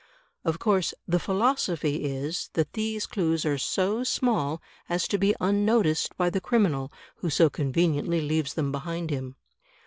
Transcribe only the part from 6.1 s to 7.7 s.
by the criminal who so